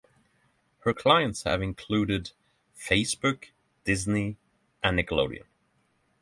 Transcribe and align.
Her 0.79 0.95
clients 0.95 1.43
have 1.43 1.61
included 1.61 2.31
Facebook, 2.75 3.49
Disney 3.83 4.37
and 4.83 4.97
Nickelodeon. 4.97 5.45